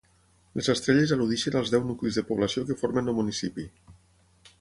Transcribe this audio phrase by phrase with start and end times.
[0.59, 3.67] Les estrelles al·ludeixen als deu nuclis de població que formen el municipi.